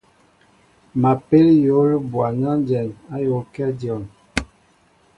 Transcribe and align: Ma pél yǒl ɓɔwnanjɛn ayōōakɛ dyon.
Ma 1.01 1.11
pél 1.27 1.47
yǒl 1.63 1.89
ɓɔwnanjɛn 2.11 2.89
ayōōakɛ 3.15 3.65
dyon. 3.79 4.03